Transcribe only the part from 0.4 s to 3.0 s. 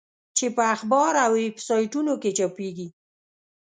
په اخبار او ویب سایټونو کې چاپېږي.